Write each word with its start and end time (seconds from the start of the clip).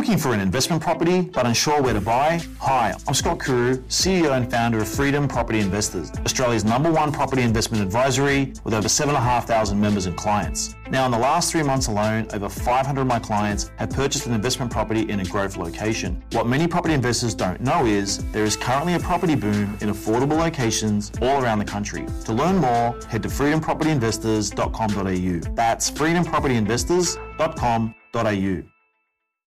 looking 0.00 0.16
for 0.16 0.32
an 0.32 0.40
investment 0.40 0.80
property 0.80 1.20
but 1.20 1.44
unsure 1.44 1.82
where 1.82 1.92
to 1.92 2.00
buy? 2.00 2.40
Hi, 2.58 2.94
I'm 3.06 3.12
Scott 3.12 3.38
Kuru, 3.38 3.76
CEO 3.88 4.34
and 4.34 4.50
founder 4.50 4.78
of 4.78 4.88
Freedom 4.88 5.28
Property 5.28 5.60
Investors, 5.60 6.10
Australia's 6.24 6.64
number 6.64 6.90
one 6.90 7.12
property 7.12 7.42
investment 7.42 7.84
advisory 7.84 8.54
with 8.64 8.72
over 8.72 8.88
7,500 8.88 9.78
members 9.78 10.06
and 10.06 10.16
clients. 10.16 10.74
Now, 10.90 11.04
in 11.04 11.10
the 11.10 11.18
last 11.18 11.52
three 11.52 11.62
months 11.62 11.88
alone, 11.88 12.28
over 12.32 12.48
500 12.48 13.02
of 13.02 13.06
my 13.06 13.18
clients 13.18 13.70
have 13.76 13.90
purchased 13.90 14.24
an 14.24 14.32
investment 14.32 14.72
property 14.72 15.02
in 15.02 15.20
a 15.20 15.24
growth 15.26 15.58
location. 15.58 16.24
What 16.32 16.46
many 16.46 16.66
property 16.66 16.94
investors 16.94 17.34
don't 17.34 17.60
know 17.60 17.84
is 17.84 18.24
there 18.32 18.44
is 18.44 18.56
currently 18.56 18.94
a 18.94 19.00
property 19.00 19.34
boom 19.34 19.76
in 19.82 19.90
affordable 19.90 20.38
locations 20.38 21.12
all 21.20 21.44
around 21.44 21.58
the 21.58 21.66
country. 21.66 22.06
To 22.24 22.32
learn 22.32 22.56
more, 22.56 22.98
head 23.10 23.22
to 23.24 23.28
freedompropertyinvestors.com.au. 23.28 25.54
That's 25.54 25.90
freedompropertyinvestors.com.au. 25.90 28.79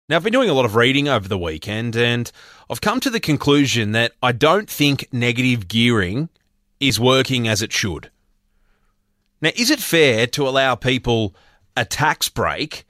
Now, 0.10 0.16
I've 0.16 0.24
been 0.24 0.32
doing 0.32 0.50
a 0.50 0.54
lot 0.54 0.64
of 0.64 0.78
reading 0.78 1.10
over 1.10 1.28
the 1.28 1.38
weekend, 1.38 1.98
and 1.98 2.32
I've 2.70 2.80
come 2.80 3.02
to 3.02 3.10
the 3.10 3.20
conclusion 3.20 3.92
that 3.92 4.14
I 4.24 4.32
don't 4.32 4.70
think 4.70 5.10
negative 5.12 5.68
gearing 5.68 6.30
is 6.80 6.98
working 6.98 7.46
as 7.46 7.62
it 7.62 7.74
should. 7.74 8.10
Now, 9.42 9.52
is 9.58 9.70
it 9.70 9.82
fair 9.82 10.26
to 10.28 10.48
allow 10.48 10.76
people 10.76 11.36
a 11.76 11.84
tax 11.84 12.30
break 12.30 12.86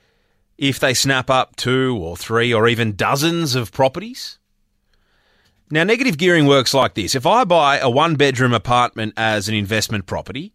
if 0.59 0.79
they 0.79 0.93
snap 0.93 1.31
up 1.31 1.55
two 1.55 1.97
or 1.99 2.15
three 2.15 2.53
or 2.53 2.67
even 2.67 2.95
dozens 2.95 3.55
of 3.55 3.71
properties? 3.71 4.37
Now, 5.71 5.83
negative 5.83 6.19
gearing 6.19 6.45
works 6.45 6.75
like 6.75 6.93
this. 6.93 7.15
If 7.15 7.25
I 7.25 7.45
buy 7.45 7.79
a 7.79 7.89
one 7.89 8.15
bedroom 8.15 8.53
apartment 8.53 9.13
as 9.17 9.49
an 9.49 9.55
investment 9.55 10.05
property, 10.05 10.53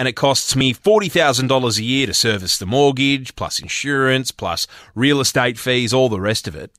and 0.00 0.08
it 0.08 0.14
costs 0.14 0.56
me 0.56 0.72
$40,000 0.72 1.78
a 1.78 1.82
year 1.82 2.06
to 2.06 2.14
service 2.14 2.56
the 2.56 2.64
mortgage, 2.64 3.36
plus 3.36 3.60
insurance, 3.60 4.32
plus 4.32 4.66
real 4.94 5.20
estate 5.20 5.58
fees, 5.58 5.92
all 5.92 6.08
the 6.08 6.18
rest 6.18 6.48
of 6.48 6.56
it. 6.56 6.72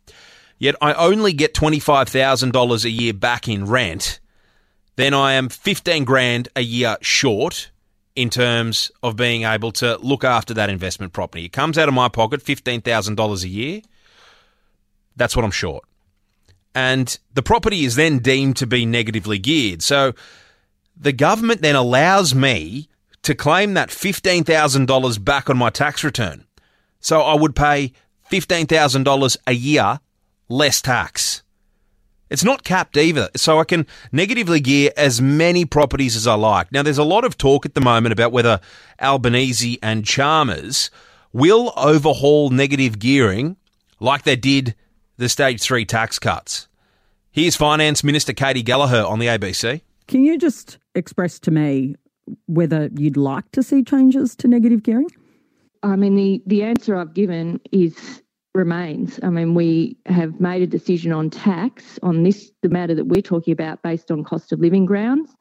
Yet 0.57 0.73
I 0.81 0.93
only 0.93 1.31
get 1.31 1.53
$25,000 1.53 2.84
a 2.84 2.89
year 2.89 3.13
back 3.13 3.48
in 3.48 3.68
rent, 3.68 4.20
then 4.96 5.13
I 5.13 5.34
am 5.34 5.49
15 5.49 6.04
grand 6.04 6.49
a 6.55 6.62
year 6.62 6.98
short 7.01 7.70
in 8.15 8.31
terms 8.31 8.91
of 9.04 9.18
being 9.18 9.43
able 9.43 9.71
to 9.74 9.98
look 9.98 10.24
after 10.24 10.55
that 10.55 10.71
investment 10.71 11.13
property. 11.13 11.46
It 11.46 11.53
comes 11.53 11.77
out 11.77 11.87
of 11.87 11.93
my 11.93 12.09
pocket, 12.09 12.43
$15,000 12.43 13.43
a 13.43 13.48
year. 13.48 13.81
That's 15.15 15.35
what 15.35 15.46
I'm 15.46 15.51
short. 15.51 15.84
And 16.74 17.20
the 17.35 17.43
property 17.43 17.85
is 17.85 17.93
then 17.93 18.18
deemed 18.18 18.57
to 18.57 18.65
be 18.65 18.87
negatively 18.87 19.37
geared. 19.37 19.84
So 19.84 20.13
the 20.98 21.13
government 21.13 21.62
then 21.62 21.76
allows 21.76 22.34
me 22.34 22.87
to 23.24 23.36
claim 23.36 23.74
that 23.74 23.90
$15,000 23.90 25.24
back 25.24 25.50
on 25.50 25.58
my 25.58 25.70
tax 25.70 26.04
return. 26.04 26.46
So 27.00 27.22
I 27.22 27.36
would 27.36 27.55
pay 27.55 27.94
$15,000 28.32 29.38
a 29.48 29.54
year 29.54 30.00
less 30.50 30.82
tax. 30.82 31.44
It's 32.30 32.46
not 32.46 32.64
capped 32.64 32.96
either, 32.96 33.30
so 33.36 33.60
I 33.60 33.66
can 33.66 33.86
negatively 34.14 34.62
gear 34.62 34.92
as 34.96 35.22
many 35.22 35.66
properties 35.66 36.16
as 36.16 36.27
I 36.27 36.36
like. 36.36 36.72
Now, 36.72 36.82
there's 36.82 36.98
a 36.98 37.04
lot 37.04 37.26
of 37.26 37.38
talk 37.38 37.66
at 37.66 37.74
the 37.74 37.82
moment 37.82 38.14
about 38.14 38.32
whether 38.32 38.62
Albanese 39.02 39.80
and 39.84 40.05
Chalmers 40.05 40.90
will 41.34 41.74
overhaul 41.76 42.49
negative 42.49 42.99
gearing 42.99 43.58
like 43.99 44.24
they 44.24 44.38
did 44.38 44.76
the 45.18 45.27
stage 45.27 45.62
three 45.62 45.84
tax 45.84 46.20
cuts. 46.20 46.70
Here's 47.32 47.58
Finance 47.58 48.04
Minister 48.04 48.34
Katy 48.34 48.64
Gallagher 48.64 49.05
on 49.05 49.20
the 49.20 49.27
ABC. 49.27 49.82
Can 50.08 50.24
you 50.24 50.38
just 50.38 50.77
express 50.96 51.38
to 51.40 51.52
me 51.52 51.96
whether 52.48 52.90
you'd 52.96 53.18
like 53.18 53.51
to 53.51 53.63
see 53.63 53.84
changes 53.84 54.35
to 54.37 54.48
negative 54.48 54.84
gearing? 54.84 55.10
I 55.84 55.96
mean, 55.96 56.15
the, 56.15 56.41
the 56.46 56.63
answer 56.63 56.96
I've 56.96 57.13
given 57.13 57.60
is 57.71 58.21
remains. 58.54 59.20
I 59.24 59.29
mean, 59.29 59.55
we 59.55 59.98
have 60.05 60.40
made 60.40 60.62
a 60.62 60.68
decision 60.68 61.12
on 61.12 61.29
tax 61.29 61.98
on 62.04 62.24
this, 62.24 62.52
the 62.62 62.70
matter 62.70 62.93
that 62.96 63.05
we're 63.05 63.21
talking 63.21 63.54
about, 63.54 63.82
based 63.82 64.12
on 64.12 64.24
cost 64.24 64.52
of 64.52 64.59
living 64.59 64.85
grounds. 64.85 65.34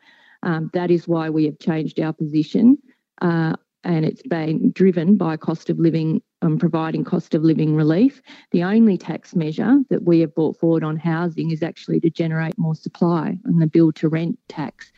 Um, 0.43 0.71
that 0.73 0.91
is 0.91 1.07
why 1.07 1.29
we 1.29 1.45
have 1.45 1.59
changed 1.59 2.01
our 2.01 2.13
position, 2.13 2.79
uh, 3.21 3.55
and 3.85 4.05
it's 4.05 4.23
been 4.23 4.73
driven 4.73 5.17
by 5.17 5.37
cost 5.37 5.69
of 5.69 5.79
living 5.79 6.23
um, 6.43 6.59
providing 6.59 7.05
cost 7.05 7.35
of 7.35 7.43
living 7.43 7.75
relief. 7.75 8.23
The 8.51 8.63
only 8.63 8.97
tax 8.97 9.35
measure 9.35 9.81
that 9.91 10.05
we 10.05 10.21
have 10.21 10.35
brought 10.35 10.59
forward 10.59 10.85
on 10.85 10.97
housing 10.97 11.51
is 11.51 11.63
actually 11.63 12.01
to 12.01 12.11
generate 12.11 12.57
more 12.59 12.75
supply 12.75 13.39
and 13.45 13.61
the 13.61 13.67
build 13.67 13.97
to 13.97 14.09
rent 14.09 14.39
tax. 14.49 14.93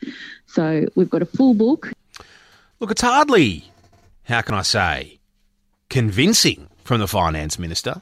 So 0.45 0.85
we've 0.95 1.09
got 1.09 1.21
a 1.21 1.25
full 1.25 1.53
book. 1.53 1.91
Look, 2.79 2.91
it's 2.91 3.01
hardly, 3.01 3.71
how 4.23 4.41
can 4.41 4.55
I 4.55 4.61
say, 4.61 5.19
convincing 5.89 6.69
from 6.83 6.99
the 6.99 7.07
finance 7.07 7.57
minister. 7.57 8.01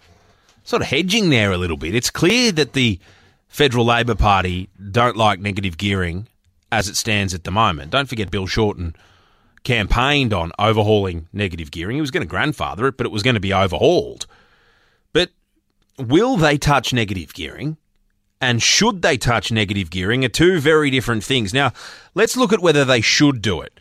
Sort 0.63 0.81
of 0.81 0.87
hedging 0.87 1.29
there 1.29 1.51
a 1.51 1.57
little 1.57 1.77
bit. 1.77 1.95
It's 1.95 2.09
clear 2.09 2.51
that 2.53 2.73
the 2.73 2.99
Federal 3.47 3.85
Labor 3.85 4.15
Party 4.15 4.69
don't 4.91 5.17
like 5.17 5.39
negative 5.39 5.77
gearing 5.77 6.27
as 6.71 6.87
it 6.87 6.95
stands 6.95 7.33
at 7.33 7.43
the 7.43 7.51
moment. 7.51 7.91
Don't 7.91 8.07
forget 8.07 8.31
Bill 8.31 8.47
Shorten 8.47 8.95
campaigned 9.63 10.33
on 10.33 10.51
overhauling 10.57 11.27
negative 11.33 11.71
gearing. 11.71 11.95
He 11.95 12.01
was 12.01 12.11
going 12.11 12.21
to 12.21 12.29
grandfather 12.29 12.87
it, 12.87 12.97
but 12.97 13.05
it 13.05 13.11
was 13.11 13.23
going 13.23 13.35
to 13.35 13.39
be 13.39 13.53
overhauled. 13.53 14.25
But 15.13 15.29
will 15.97 16.37
they 16.37 16.57
touch 16.57 16.93
negative 16.93 17.33
gearing? 17.33 17.77
And 18.39 18.61
should 18.61 19.03
they 19.03 19.17
touch 19.17 19.51
negative 19.51 19.91
gearing 19.91 20.25
are 20.25 20.29
two 20.29 20.59
very 20.59 20.89
different 20.89 21.23
things. 21.23 21.53
Now, 21.53 21.73
let's 22.15 22.35
look 22.35 22.51
at 22.51 22.61
whether 22.61 22.83
they 22.83 23.01
should 23.01 23.41
do 23.41 23.61
it. 23.61 23.79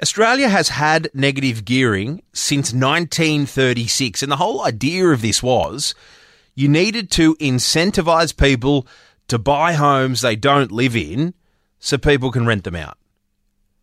Australia 0.00 0.48
has 0.48 0.68
had 0.68 1.10
negative 1.14 1.64
gearing 1.64 2.22
since 2.32 2.72
1936, 2.72 4.22
and 4.22 4.30
the 4.30 4.36
whole 4.36 4.62
idea 4.62 5.08
of 5.08 5.22
this 5.22 5.42
was 5.42 5.94
you 6.54 6.68
needed 6.68 7.10
to 7.12 7.34
incentivize 7.36 8.36
people 8.36 8.86
to 9.28 9.38
buy 9.38 9.72
homes 9.72 10.20
they 10.20 10.36
don't 10.36 10.70
live 10.70 10.94
in 10.94 11.34
so 11.78 11.98
people 11.98 12.30
can 12.30 12.46
rent 12.46 12.64
them 12.64 12.76
out. 12.76 12.98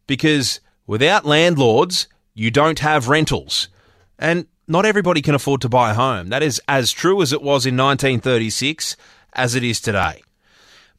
Because 0.08 0.60
Without 0.86 1.26
landlords, 1.26 2.08
you 2.34 2.52
don't 2.52 2.80
have 2.80 3.08
rentals. 3.08 3.70
And 4.20 4.48
not 4.68 4.86
everybody 4.86 5.22
can 5.22 5.36
afford 5.36 5.62
to 5.62 5.70
buy 5.70 5.92
a 5.92 5.96
home. 5.96 6.30
That 6.30 6.44
is 6.44 6.62
as 6.68 6.92
true 6.92 7.22
as 7.22 7.34
it 7.34 7.42
was 7.42 7.66
in 7.66 7.78
1936 7.78 8.96
as 9.34 9.56
it 9.56 9.64
is 9.64 9.82
today. 9.82 10.24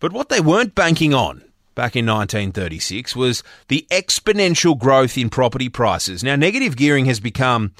But 0.00 0.12
what 0.12 0.28
they 0.28 0.40
weren't 0.40 0.74
banking 0.74 1.14
on 1.14 1.38
back 1.74 1.96
in 1.96 2.06
1936 2.06 3.16
was 3.16 3.42
the 3.68 3.86
exponential 3.90 4.78
growth 4.78 5.16
in 5.16 5.30
property 5.30 5.68
prices. 5.68 6.22
Now, 6.22 6.36
negative 6.36 6.76
gearing 6.76 7.06
has 7.06 7.20
become 7.20 7.72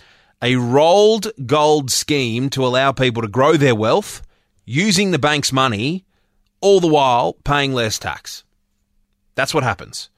a 0.43 0.56
rolled 0.56 1.28
gold 1.47 1.91
scheme 1.91 2.50
to 2.50 2.66
allow 2.66 2.93
people 2.93 3.22
to 3.22 3.28
grow 3.28 3.56
their 3.56 3.75
wealth 3.75 4.22
using 4.64 5.10
the 5.10 5.19
bank's 5.19 5.53
money, 5.53 6.04
all 6.60 6.81
the 6.81 6.87
while 6.87 7.34
paying 7.44 7.72
less 7.72 7.98
tax. 7.98 8.44
That's 9.34 9.54
what 9.54 9.64
happens. 9.64 10.10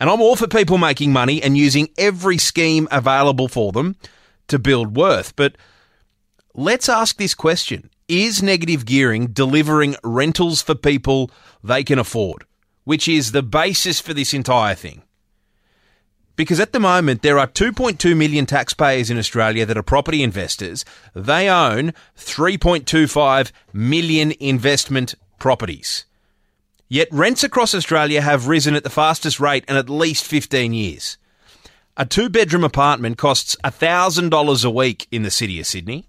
And 0.00 0.08
I'm 0.08 0.22
all 0.22 0.34
for 0.34 0.48
people 0.48 0.78
making 0.78 1.12
money 1.12 1.42
and 1.42 1.58
using 1.58 1.90
every 1.98 2.38
scheme 2.38 2.88
available 2.90 3.48
for 3.48 3.70
them 3.70 3.96
to 4.48 4.58
build 4.58 4.96
worth. 4.96 5.36
But 5.36 5.56
let's 6.54 6.88
ask 6.88 7.16
this 7.18 7.34
question 7.34 7.90
Is 8.08 8.42
negative 8.42 8.86
gearing 8.86 9.28
delivering 9.28 9.96
rentals 10.02 10.62
for 10.62 10.74
people 10.74 11.30
they 11.62 11.84
can 11.84 11.98
afford? 11.98 12.44
Which 12.84 13.06
is 13.06 13.32
the 13.32 13.42
basis 13.42 14.00
for 14.00 14.14
this 14.14 14.32
entire 14.32 14.74
thing. 14.74 15.02
Because 16.34 16.58
at 16.58 16.72
the 16.72 16.80
moment, 16.80 17.20
there 17.20 17.38
are 17.38 17.46
2.2 17.46 18.16
million 18.16 18.46
taxpayers 18.46 19.10
in 19.10 19.18
Australia 19.18 19.66
that 19.66 19.76
are 19.76 19.82
property 19.82 20.22
investors. 20.22 20.86
They 21.14 21.50
own 21.50 21.92
3.25 22.16 23.52
million 23.74 24.32
investment 24.40 25.14
properties. 25.38 26.06
Yet 26.92 27.06
rents 27.12 27.44
across 27.44 27.72
Australia 27.72 28.20
have 28.20 28.48
risen 28.48 28.74
at 28.74 28.82
the 28.82 28.90
fastest 28.90 29.38
rate 29.38 29.64
in 29.68 29.76
at 29.76 29.88
least 29.88 30.24
15 30.24 30.72
years. 30.72 31.18
A 31.96 32.04
two 32.04 32.28
bedroom 32.28 32.64
apartment 32.64 33.16
costs 33.16 33.54
$1,000 33.62 34.64
a 34.64 34.70
week 34.70 35.06
in 35.12 35.22
the 35.22 35.30
city 35.30 35.60
of 35.60 35.66
Sydney, 35.66 36.08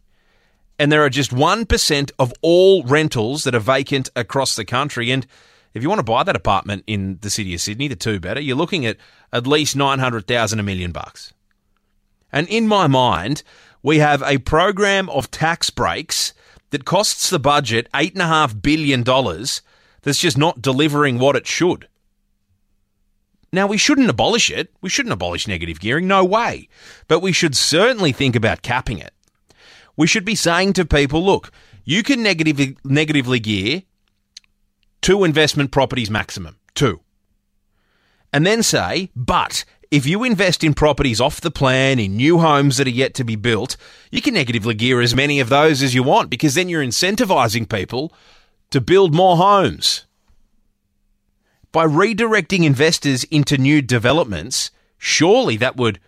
and 0.79 0.91
there 0.91 1.05
are 1.05 1.09
just 1.09 1.29
1% 1.29 2.11
of 2.17 2.33
all 2.41 2.83
rentals 2.83 3.43
that 3.43 3.53
are 3.53 3.59
vacant 3.59 4.09
across 4.15 4.55
the 4.55 4.65
country. 4.65 5.11
And 5.11 5.27
if 5.75 5.83
you 5.83 5.89
want 5.89 5.99
to 5.99 6.03
buy 6.03 6.23
that 6.23 6.35
apartment 6.35 6.83
in 6.87 7.19
the 7.21 7.29
city 7.29 7.53
of 7.53 7.61
Sydney, 7.61 7.87
the 7.87 7.95
two 7.95 8.19
better, 8.19 8.41
you're 8.41 8.57
looking 8.57 8.83
at 8.87 8.97
at 9.31 9.45
least 9.45 9.75
900,000 9.75 10.59
a 10.59 10.63
million 10.63 10.91
bucks. 10.91 11.31
And 12.33 12.47
in 12.47 12.67
my 12.67 12.87
mind, 12.87 13.43
we 13.83 13.99
have 13.99 14.23
a 14.23 14.39
program 14.39 15.11
of 15.11 15.29
tax 15.29 15.69
breaks 15.69 16.33
that 16.71 16.85
costs 16.85 17.29
the 17.29 17.37
budget 17.37 17.87
$8.5 17.93 18.63
billion 18.63 19.03
that's 20.03 20.19
just 20.19 20.37
not 20.37 20.61
delivering 20.61 21.19
what 21.19 21.35
it 21.35 21.47
should. 21.47 21.87
Now, 23.53 23.67
we 23.67 23.77
shouldn't 23.77 24.09
abolish 24.09 24.49
it. 24.49 24.73
We 24.81 24.89
shouldn't 24.89 25.13
abolish 25.13 25.47
negative 25.47 25.79
gearing. 25.79 26.07
No 26.07 26.23
way. 26.23 26.69
But 27.07 27.19
we 27.19 27.33
should 27.33 27.55
certainly 27.55 28.11
think 28.13 28.35
about 28.35 28.61
capping 28.61 28.97
it. 28.97 29.13
We 29.97 30.07
should 30.07 30.23
be 30.23 30.35
saying 30.35 30.73
to 30.73 30.85
people 30.85 31.23
look, 31.23 31.51
you 31.83 32.01
can 32.01 32.23
negative, 32.23 32.77
negatively 32.85 33.39
gear 33.39 33.83
two 35.01 35.23
investment 35.23 35.71
properties 35.71 36.09
maximum. 36.09 36.57
Two. 36.73 37.01
and 38.31 38.45
then 38.45 38.63
say, 38.63 39.09
but 39.15 39.65
if 39.89 40.05
you 40.05 40.23
invest 40.23 40.63
in 40.63 40.73
properties 40.73 41.19
off 41.19 41.41
the 41.41 41.51
plan, 41.51 41.99
in 41.99 42.15
new 42.15 42.39
homes 42.39 42.77
that 42.77 42.87
are 42.87 42.91
yet 42.91 43.13
to 43.15 43.25
be 43.25 43.35
built, 43.35 43.75
you 44.09 44.21
can 44.21 44.33
negatively 44.33 44.73
gear 44.73 45.01
as 45.01 45.13
many 45.13 45.41
of 45.41 45.49
those 45.49 45.83
as 45.83 45.93
you 45.93 46.01
want 46.03 46.29
because 46.29 46.55
then 46.55 46.69
you're 46.69 46.83
incentivizing 46.83 47.67
people 47.67 48.13
to 48.71 48.81
build 48.81 49.13
more 49.13 49.37
homes. 49.37 50.05
By 51.71 51.85
redirecting 51.85 52.65
investors 52.65 53.23
into 53.25 53.57
new 53.57 53.81
developments, 53.81 54.71
surely 54.97 55.55
that 55.57 55.77
would 55.77 55.99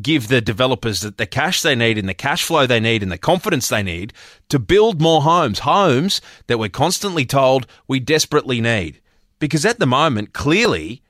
give 0.00 0.28
the 0.28 0.40
developers 0.40 1.00
the 1.00 1.26
cash 1.26 1.62
they 1.62 1.74
need 1.74 1.98
and 1.98 2.08
the 2.08 2.14
cash 2.14 2.44
flow 2.44 2.66
they 2.66 2.80
need 2.80 3.02
and 3.02 3.10
the 3.10 3.18
confidence 3.18 3.68
they 3.68 3.82
need 3.82 4.12
to 4.48 4.58
build 4.58 5.00
more 5.00 5.22
homes, 5.22 5.60
homes 5.60 6.20
that 6.46 6.58
we're 6.58 6.68
constantly 6.68 7.26
told 7.26 7.66
we 7.88 7.98
desperately 7.98 8.60
need. 8.60 9.00
Because 9.38 9.64
at 9.64 9.78
the 9.78 9.86
moment, 9.86 10.32
clearly, 10.32 11.02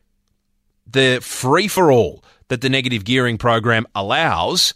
the 0.86 1.20
free 1.22 1.68
for 1.68 1.92
all 1.92 2.24
that 2.48 2.62
the 2.62 2.68
negative 2.68 3.04
gearing 3.04 3.38
program 3.38 3.86
allows 3.94 4.74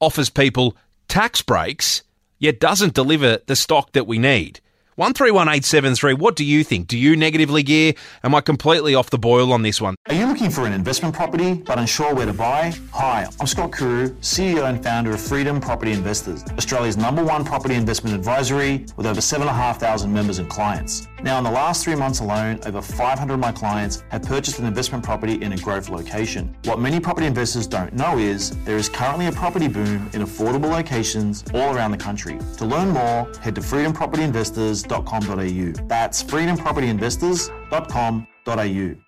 offers 0.00 0.28
people 0.28 0.76
tax 1.08 1.40
breaks, 1.40 2.02
yet 2.38 2.60
doesn't 2.60 2.94
deliver 2.94 3.38
the 3.46 3.56
stock 3.56 3.92
that 3.92 4.06
we 4.06 4.18
need. 4.18 4.60
131873, 4.96 6.14
what 6.14 6.36
do 6.36 6.42
you 6.42 6.64
think? 6.64 6.86
Do 6.86 6.96
you 6.96 7.16
negatively 7.16 7.62
gear? 7.62 7.92
Am 8.24 8.34
I 8.34 8.40
completely 8.40 8.94
off 8.94 9.10
the 9.10 9.18
boil 9.18 9.52
on 9.52 9.60
this 9.60 9.78
one? 9.78 9.94
Are 10.08 10.14
you 10.14 10.24
looking 10.24 10.48
for 10.48 10.64
an 10.64 10.72
investment 10.72 11.14
property 11.14 11.52
but 11.52 11.78
unsure 11.78 12.14
where 12.14 12.24
to 12.24 12.32
buy? 12.32 12.72
Hi, 12.92 13.26
I'm 13.38 13.46
Scott 13.46 13.76
Kuru, 13.76 14.08
CEO 14.20 14.66
and 14.66 14.82
founder 14.82 15.10
of 15.10 15.20
Freedom 15.20 15.60
Property 15.60 15.92
Investors, 15.92 16.42
Australia's 16.56 16.96
number 16.96 17.22
one 17.22 17.44
property 17.44 17.74
investment 17.74 18.16
advisory 18.16 18.86
with 18.96 19.04
over 19.04 19.20
7,500 19.20 20.08
members 20.08 20.38
and 20.38 20.48
clients. 20.48 21.06
Now, 21.22 21.38
in 21.38 21.44
the 21.44 21.50
last 21.50 21.84
three 21.84 21.94
months 21.94 22.20
alone, 22.20 22.60
over 22.66 22.80
500 22.80 23.34
of 23.34 23.40
my 23.40 23.52
clients 23.52 24.02
have 24.10 24.22
purchased 24.22 24.58
an 24.60 24.64
investment 24.64 25.04
property 25.04 25.42
in 25.42 25.52
a 25.52 25.56
growth 25.56 25.88
location. 25.88 26.56
What 26.64 26.78
many 26.78 27.00
property 27.00 27.26
investors 27.26 27.66
don't 27.66 27.92
know 27.92 28.18
is 28.18 28.56
there 28.64 28.76
is 28.76 28.88
currently 28.88 29.26
a 29.26 29.32
property 29.32 29.68
boom 29.68 30.08
in 30.12 30.22
affordable 30.22 30.70
locations 30.70 31.44
all 31.52 31.74
around 31.74 31.90
the 31.90 31.98
country. 31.98 32.38
To 32.58 32.64
learn 32.64 32.90
more, 32.90 33.30
head 33.40 33.54
to 33.56 33.60
freedompropertyinvestors.com.au. 34.92 35.72
That's 35.88 36.22
freedompropertyinvestors.com.au. 36.22 39.05